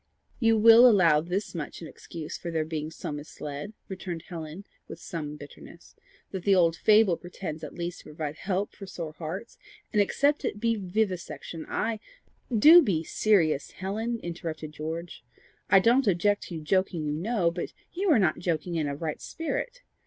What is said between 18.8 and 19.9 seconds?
a right spirit.